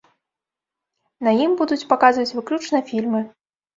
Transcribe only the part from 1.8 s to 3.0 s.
паказваць выключна